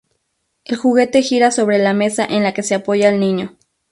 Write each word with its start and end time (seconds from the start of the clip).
El 0.65 0.77
juguete 0.77 1.21
gira 1.21 1.51
sobre 1.51 1.77
la 1.77 1.93
mesa 1.93 2.25
en 2.25 2.41
la 2.41 2.55
que 2.55 2.63
se 2.63 2.73
apoya 2.73 3.09
el 3.09 3.19
niño. 3.19 3.55